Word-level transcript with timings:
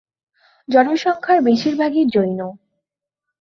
জনসংখ্যার 0.69 1.39
বেশিরভাগই 1.41 2.03
জৈন। 2.13 2.39